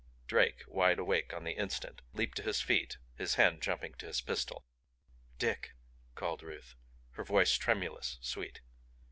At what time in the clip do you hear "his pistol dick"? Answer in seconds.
4.07-5.75